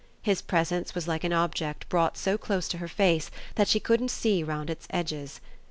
His 0.23 0.41
presence 0.41 0.95
was 0.95 1.07
like 1.07 1.23
an 1.23 1.31
object 1.31 1.87
brought 1.87 2.17
so 2.17 2.35
close 2.35 2.67
to 2.69 2.79
her 2.79 2.87
face 2.87 3.29
that 3.53 3.67
she 3.67 3.79
couldn't 3.79 4.09
see 4.09 4.41
round 4.41 4.71
its 4.71 4.87
edges. 4.89 5.39